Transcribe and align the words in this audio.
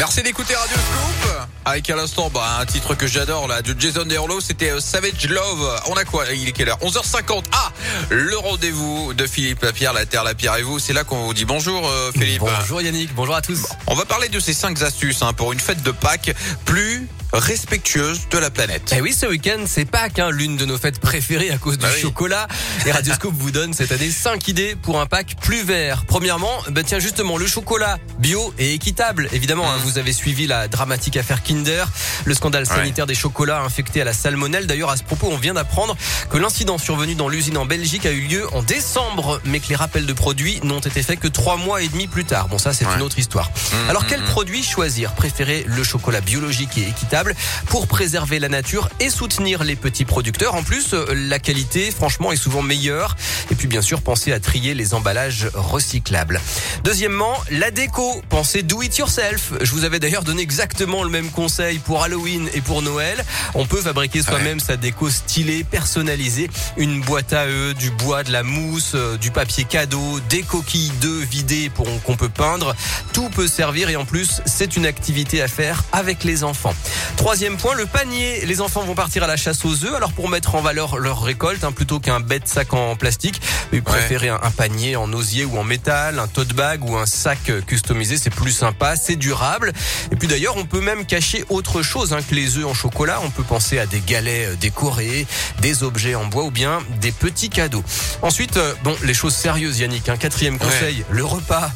Merci 0.00 0.22
d'écouter 0.22 0.54
Radio 0.54 0.78
Scoop. 0.78 1.30
Avec 1.66 1.90
à 1.90 1.94
l'instant, 1.94 2.30
bah, 2.32 2.56
un 2.58 2.64
titre 2.64 2.94
que 2.94 3.06
j'adore, 3.06 3.46
là, 3.46 3.60
de 3.60 3.78
Jason 3.78 4.06
Derulo, 4.06 4.40
c'était 4.40 4.70
euh, 4.70 4.80
Savage 4.80 5.28
Love. 5.28 5.78
On 5.88 5.92
a 5.92 6.06
quoi? 6.06 6.24
Il 6.32 6.48
est 6.48 6.52
quelle 6.52 6.70
heure? 6.70 6.78
11h50. 6.78 7.44
Ah! 7.52 7.70
Le 8.08 8.38
rendez-vous 8.38 9.12
de 9.12 9.26
Philippe 9.26 9.62
Lapierre, 9.62 9.92
la 9.92 10.06
Terre, 10.06 10.24
la 10.24 10.34
Pierre 10.34 10.56
et 10.56 10.62
vous. 10.62 10.78
C'est 10.78 10.94
là 10.94 11.04
qu'on 11.04 11.26
vous 11.26 11.34
dit 11.34 11.44
bonjour, 11.44 11.86
euh, 11.86 12.12
Philippe. 12.12 12.40
Bonjour 12.40 12.80
Yannick, 12.80 13.14
bonjour 13.14 13.34
à 13.34 13.42
tous. 13.42 13.66
On 13.88 13.94
va 13.94 14.06
parler 14.06 14.30
de 14.30 14.40
ces 14.40 14.54
cinq 14.54 14.80
astuces, 14.80 15.20
hein, 15.20 15.34
pour 15.34 15.52
une 15.52 15.60
fête 15.60 15.82
de 15.82 15.90
Pâques 15.90 16.34
plus 16.64 17.06
respectueuse 17.32 18.28
de 18.30 18.38
la 18.38 18.50
planète. 18.50 18.92
Eh 18.96 19.00
oui, 19.00 19.12
ce 19.12 19.26
week-end, 19.26 19.60
c'est 19.66 19.84
Pâques, 19.84 20.18
hein, 20.18 20.30
l'une 20.30 20.56
de 20.56 20.64
nos 20.64 20.78
fêtes 20.78 20.98
préférées 21.00 21.50
à 21.50 21.58
cause 21.58 21.78
du 21.78 21.82
Bah 21.84 21.90
oui. 21.94 22.00
chocolat. 22.00 22.48
Et 22.86 22.92
Radioscope 22.92 23.34
vous 23.36 23.50
donne 23.50 23.72
cette 23.72 23.92
année 23.92 24.10
5 24.10 24.48
idées 24.48 24.74
pour 24.80 25.00
un 25.00 25.06
Pâques 25.06 25.36
plus 25.40 25.62
vert. 25.62 26.04
Premièrement, 26.06 26.52
ben 26.70 26.84
tiens 26.84 26.98
justement, 26.98 27.36
le 27.38 27.46
chocolat 27.46 27.98
bio 28.18 28.52
et 28.58 28.74
équitable. 28.74 29.28
Évidemment, 29.32 29.70
hein, 29.70 29.76
Mm. 29.78 29.82
vous 29.84 29.98
avez 29.98 30.12
suivi 30.12 30.46
la 30.46 30.68
dramatique 30.68 31.16
affaire 31.16 31.42
Kinder, 31.42 31.84
le 32.24 32.34
scandale 32.34 32.66
sanitaire 32.66 33.06
des 33.06 33.14
chocolats 33.14 33.60
infectés 33.62 34.00
à 34.00 34.04
la 34.04 34.12
salmonelle. 34.12 34.66
D'ailleurs, 34.66 34.90
à 34.90 34.96
ce 34.96 35.02
propos, 35.04 35.28
on 35.30 35.36
vient 35.36 35.54
d'apprendre 35.54 35.96
que 36.30 36.36
l'incident 36.38 36.78
survenu 36.78 37.14
dans 37.14 37.28
l'usine 37.28 37.56
en 37.58 37.66
Belgique 37.66 38.06
a 38.06 38.10
eu 38.10 38.22
lieu 38.22 38.46
en 38.54 38.62
décembre, 38.62 39.40
mais 39.44 39.60
que 39.60 39.68
les 39.68 39.76
rappels 39.76 40.06
de 40.06 40.12
produits 40.12 40.60
n'ont 40.64 40.80
été 40.80 41.02
faits 41.02 41.20
que 41.20 41.28
trois 41.28 41.56
mois 41.56 41.82
et 41.82 41.88
demi 41.88 42.06
plus 42.06 42.24
tard. 42.24 42.48
Bon, 42.48 42.58
ça, 42.58 42.72
c'est 42.72 42.86
Ouais. 42.86 42.94
une 42.96 43.02
autre 43.02 43.18
histoire. 43.18 43.50
Mm, 43.50 43.90
Alors, 43.90 44.02
mm, 44.04 44.06
quel 44.08 44.22
produit 44.24 44.62
choisir? 44.62 45.12
Préférer 45.14 45.64
le 45.66 45.82
chocolat 45.84 46.20
biologique 46.20 46.76
et 46.78 46.88
équitable 46.88 47.19
pour 47.66 47.86
préserver 47.86 48.38
la 48.38 48.48
nature 48.48 48.88
et 49.00 49.10
soutenir 49.10 49.64
les 49.64 49.76
petits 49.76 50.04
producteurs. 50.04 50.54
En 50.54 50.62
plus, 50.62 50.94
euh, 50.94 51.06
la 51.14 51.38
qualité, 51.38 51.90
franchement, 51.90 52.32
est 52.32 52.36
souvent 52.36 52.62
meilleure. 52.62 53.16
Et 53.50 53.54
puis, 53.54 53.68
bien 53.68 53.82
sûr, 53.82 54.02
pensez 54.02 54.32
à 54.32 54.40
trier 54.40 54.74
les 54.74 54.94
emballages 54.94 55.48
recyclables. 55.54 56.40
Deuxièmement, 56.84 57.36
la 57.50 57.70
déco. 57.70 58.22
Pensez 58.28 58.62
do 58.62 58.82
it 58.82 58.96
yourself. 58.96 59.52
Je 59.60 59.70
vous 59.72 59.84
avais 59.84 59.98
d'ailleurs 59.98 60.24
donné 60.24 60.42
exactement 60.42 61.02
le 61.02 61.10
même 61.10 61.30
conseil 61.30 61.78
pour 61.78 62.02
Halloween 62.02 62.48
et 62.54 62.60
pour 62.60 62.82
Noël. 62.82 63.24
On 63.54 63.66
peut 63.66 63.80
fabriquer 63.80 64.22
soi-même 64.22 64.60
sa 64.60 64.76
déco 64.76 65.10
stylée, 65.10 65.64
personnalisée. 65.64 66.50
Une 66.76 67.00
boîte 67.00 67.32
à 67.32 67.46
œufs, 67.46 67.74
du 67.74 67.90
bois, 67.90 68.22
de 68.22 68.32
la 68.32 68.42
mousse, 68.42 68.92
euh, 68.94 69.16
du 69.16 69.30
papier 69.30 69.64
cadeau, 69.64 70.20
des 70.28 70.42
coquilles 70.42 70.92
d'œufs 71.00 71.28
vidées 71.28 71.70
pour 71.70 71.86
qu'on 72.02 72.16
peut 72.16 72.28
peindre. 72.28 72.74
Tout 73.12 73.28
peut 73.30 73.48
servir 73.48 73.90
et 73.90 73.96
en 73.96 74.04
plus, 74.04 74.40
c'est 74.46 74.76
une 74.76 74.86
activité 74.86 75.42
à 75.42 75.48
faire 75.48 75.84
avec 75.92 76.24
les 76.24 76.44
enfants. 76.44 76.74
Troisième 77.16 77.56
point, 77.58 77.74
le 77.74 77.86
panier. 77.86 78.46
Les 78.46 78.60
enfants 78.60 78.82
vont 78.82 78.94
partir 78.94 79.22
à 79.22 79.26
la 79.26 79.36
chasse 79.36 79.64
aux 79.64 79.84
œufs. 79.84 79.94
Alors 79.94 80.12
pour 80.12 80.28
mettre 80.28 80.54
en 80.54 80.62
valeur 80.62 80.98
leur 80.98 81.22
récolte, 81.22 81.64
hein, 81.64 81.72
plutôt 81.72 82.00
qu'un 82.00 82.20
bête 82.20 82.48
sac 82.48 82.72
en 82.72 82.96
plastique, 82.96 83.40
ils 83.72 83.82
préféraient 83.82 84.30
un, 84.30 84.40
un 84.42 84.50
panier 84.50 84.96
en 84.96 85.12
osier 85.12 85.44
ou 85.44 85.58
en 85.58 85.64
métal, 85.64 86.18
un 86.18 86.26
tote 86.26 86.54
bag 86.54 86.82
ou 86.84 86.96
un 86.96 87.06
sac 87.06 87.52
customisé. 87.66 88.16
C'est 88.16 88.30
plus 88.30 88.52
sympa, 88.52 88.96
c'est 88.96 89.16
durable. 89.16 89.72
Et 90.10 90.16
puis 90.16 90.28
d'ailleurs, 90.28 90.56
on 90.56 90.64
peut 90.64 90.80
même 90.80 91.04
cacher 91.04 91.44
autre 91.50 91.82
chose 91.82 92.12
hein, 92.12 92.20
que 92.22 92.34
les 92.34 92.56
œufs 92.56 92.66
en 92.66 92.74
chocolat. 92.74 93.20
On 93.22 93.30
peut 93.30 93.44
penser 93.44 93.78
à 93.78 93.86
des 93.86 94.00
galets 94.00 94.48
euh, 94.48 94.56
décorés, 94.56 95.26
des 95.60 95.82
objets 95.82 96.14
en 96.14 96.24
bois 96.26 96.44
ou 96.44 96.50
bien 96.50 96.80
des 97.00 97.12
petits 97.12 97.50
cadeaux. 97.50 97.84
Ensuite, 98.22 98.56
euh, 98.56 98.74
bon, 98.82 98.96
les 99.04 99.14
choses 99.14 99.34
sérieuses, 99.34 99.78
Yannick. 99.78 100.08
Un 100.08 100.16
quatrième 100.16 100.58
conseil, 100.58 101.04
le 101.10 101.24
repas. 101.24 101.70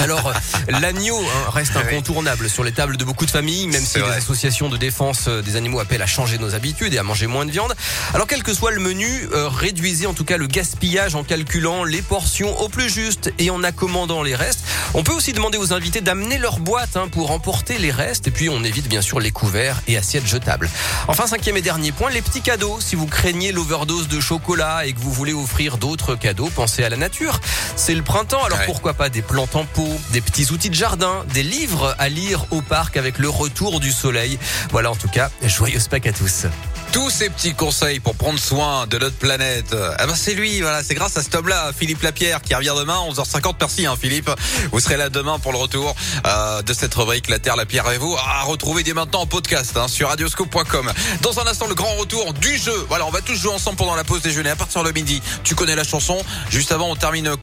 Alors, 0.00 0.32
l'agneau 0.68 1.18
hein, 1.20 1.50
reste 1.50 1.76
incontournable 1.76 2.48
sur 2.48 2.64
les 2.64 2.72
tables 2.72 2.96
de 2.96 3.04
beaucoup 3.04 3.26
de 3.26 3.30
familles, 3.30 3.66
même 3.68 3.84
si 3.84 3.98
les 3.98 4.04
associations 4.10 4.68
de 4.68 4.76
défense 4.76 5.26
euh, 5.28 5.42
des 5.42 5.56
animaux 5.56 5.80
appellent 5.80 6.02
à 6.02 6.06
changer 6.06 6.38
nos 6.38 6.54
habitudes 6.54 6.94
et 6.94 6.98
à 6.98 7.02
manger 7.02 7.26
moins 7.26 7.44
de 7.46 7.50
viande. 7.50 7.74
Alors, 8.14 8.26
quel 8.26 8.42
que 8.42 8.54
soit 8.54 8.70
le 8.70 8.80
menu, 8.80 9.28
euh, 9.32 9.48
réduisez 9.48 10.06
en 10.06 10.14
tout 10.14 10.24
cas 10.24 10.36
le 10.36 10.46
gaspillage 10.46 11.14
en 11.14 11.24
calculant 11.24 11.84
les 11.84 12.02
portions 12.02 12.58
au 12.60 12.68
plus 12.68 12.88
juste 12.88 13.32
et 13.38 13.50
en 13.50 13.62
accommodant 13.62 14.22
les 14.22 14.34
restes. 14.34 14.60
On 14.94 15.02
peut 15.02 15.12
aussi 15.12 15.32
demander 15.32 15.58
aux 15.58 15.72
invités 15.72 16.00
d'amener 16.00 16.38
leur 16.38 16.58
boîte 16.58 16.96
hein, 16.96 17.08
pour 17.08 17.30
emporter 17.30 17.78
les 17.78 17.90
restes 17.92 18.26
et 18.28 18.30
puis 18.30 18.48
on 18.48 18.64
évite 18.64 18.88
bien 18.88 19.02
sûr 19.02 19.20
les 19.20 19.30
couverts 19.30 19.80
et 19.86 19.96
assiettes 19.96 20.26
jetables. 20.26 20.68
Enfin, 21.08 21.26
cinquième 21.26 21.56
et 21.56 21.62
dernier 21.62 21.92
point, 21.92 22.10
les 22.10 22.22
petits 22.22 22.40
cadeaux. 22.42 22.78
Si 22.80 22.96
vous 22.96 23.06
craignez 23.06 23.52
l'overdose 23.52 24.08
de 24.08 24.20
chocolat 24.20 24.86
et 24.86 24.92
que 24.92 24.98
vous 25.00 25.12
voulez 25.12 25.32
offrir 25.32 25.78
d'autres 25.78 26.14
cadeaux, 26.16 26.50
pensez 26.54 26.82
à 26.84 26.88
la 26.88 26.96
nature. 26.96 27.40
C'est 27.76 27.94
le 27.94 28.02
printemps, 28.02 28.42
alors 28.44 28.58
Ouais. 28.58 28.66
pourquoi 28.66 28.94
pas 28.94 29.08
des 29.08 29.22
plantes 29.22 29.54
en 29.56 29.64
pot, 29.64 29.89
des 30.12 30.20
petits 30.20 30.50
outils 30.52 30.70
de 30.70 30.74
jardin, 30.74 31.24
des 31.32 31.42
livres 31.42 31.94
à 31.98 32.08
lire 32.08 32.46
au 32.50 32.60
parc 32.60 32.96
avec 32.96 33.18
le 33.18 33.28
retour 33.28 33.80
du 33.80 33.92
soleil. 33.92 34.38
Voilà 34.70 34.90
en 34.90 34.96
tout 34.96 35.08
cas, 35.08 35.30
joyeuse 35.42 35.88
Pâques 35.88 36.06
à 36.06 36.12
tous. 36.12 36.46
Tous 36.92 37.08
ces 37.08 37.30
petits 37.30 37.54
conseils 37.54 38.00
pour 38.00 38.16
prendre 38.16 38.38
soin 38.38 38.86
de 38.88 38.98
notre 38.98 39.16
planète. 39.16 39.76
Ah 39.98 40.06
ben 40.06 40.14
c'est 40.16 40.34
lui, 40.34 40.60
voilà, 40.60 40.82
c'est 40.82 40.94
grâce 40.94 41.16
à 41.16 41.22
cet 41.22 41.34
homme-là, 41.36 41.70
Philippe 41.76 42.02
Lapierre, 42.02 42.42
qui 42.42 42.54
revient 42.54 42.74
demain, 42.76 42.98
11h50. 43.08 43.54
Merci, 43.60 43.86
hein, 43.86 43.94
Philippe. 44.00 44.30
Vous 44.72 44.80
serez 44.80 44.96
là 44.96 45.08
demain 45.08 45.38
pour 45.38 45.52
le 45.52 45.58
retour 45.58 45.94
euh, 46.26 46.62
de 46.62 46.72
cette 46.72 46.92
rubrique 46.94 47.28
La 47.28 47.38
Terre, 47.38 47.54
la 47.54 47.66
Pierre 47.66 47.90
et 47.92 47.98
vous. 47.98 48.16
À 48.16 48.42
retrouver 48.42 48.82
dès 48.82 48.92
maintenant 48.92 49.20
en 49.20 49.26
podcast 49.26 49.76
hein, 49.76 49.86
sur 49.86 50.08
radioscope.com. 50.08 50.92
Dans 51.22 51.38
un 51.38 51.46
instant, 51.46 51.66
le 51.68 51.74
grand 51.74 51.94
retour 51.94 52.32
du 52.34 52.56
jeu. 52.56 52.86
Voilà, 52.88 53.06
on 53.06 53.10
va 53.10 53.20
tous 53.20 53.36
jouer 53.36 53.52
ensemble 53.52 53.76
pendant 53.76 53.94
la 53.94 54.04
pause 54.04 54.22
déjeuner 54.22 54.50
à 54.50 54.56
partir 54.56 54.82
de 54.82 54.90
midi. 54.90 55.22
Tu 55.44 55.54
connais 55.54 55.76
la 55.76 55.84
chanson. 55.84 56.18
Juste 56.50 56.72
avant, 56.72 56.90
on 56.90 56.96
termine 56.96 57.36